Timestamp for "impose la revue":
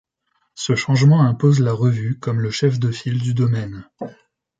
1.21-2.17